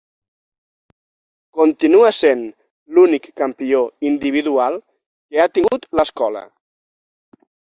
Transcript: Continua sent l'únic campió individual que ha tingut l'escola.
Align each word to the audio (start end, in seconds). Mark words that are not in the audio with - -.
Continua 1.59 2.09
sent 2.21 2.41
l'únic 2.97 3.29
campió 3.41 3.83
individual 4.15 4.81
que 4.87 5.45
ha 5.45 5.49
tingut 5.59 5.89
l'escola. 6.01 6.43